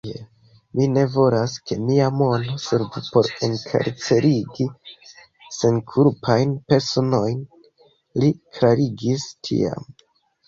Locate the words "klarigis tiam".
8.59-9.87